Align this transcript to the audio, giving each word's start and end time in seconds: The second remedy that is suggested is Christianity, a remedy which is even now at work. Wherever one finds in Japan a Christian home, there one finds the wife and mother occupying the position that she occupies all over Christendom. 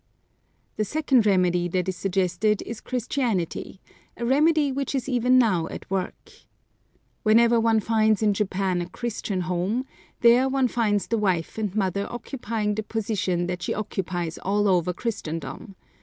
The 0.77 0.83
second 0.83 1.27
remedy 1.27 1.67
that 1.67 1.87
is 1.87 1.95
suggested 1.95 2.63
is 2.63 2.81
Christianity, 2.81 3.79
a 4.17 4.25
remedy 4.25 4.71
which 4.71 4.95
is 4.95 5.07
even 5.07 5.37
now 5.37 5.67
at 5.67 5.87
work. 5.91 6.31
Wherever 7.21 7.59
one 7.59 7.79
finds 7.81 8.23
in 8.23 8.33
Japan 8.33 8.81
a 8.81 8.89
Christian 8.89 9.41
home, 9.41 9.85
there 10.21 10.49
one 10.49 10.67
finds 10.69 11.05
the 11.05 11.19
wife 11.19 11.59
and 11.59 11.75
mother 11.75 12.07
occupying 12.11 12.73
the 12.73 12.81
position 12.81 13.45
that 13.45 13.61
she 13.61 13.75
occupies 13.75 14.39
all 14.39 14.67
over 14.67 14.91
Christendom. 14.91 15.75